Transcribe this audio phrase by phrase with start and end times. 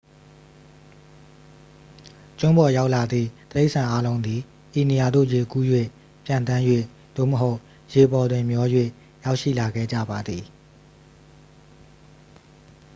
[2.39, 4.41] ကျွန်းပေါ်ရောက်လာသည့် တိရစ္ဆာန်အားလုံးသည်
[4.79, 5.65] ဤနေရာသို့ ရေကူး၍
[6.25, 6.63] ပျံသန်း၍
[7.15, 7.59] သို့မဟုတ်
[7.93, 8.67] ရေပေါ်တွင်မျော၍
[9.23, 10.43] ရောက်ရှိလာခဲ့ကြပါသည်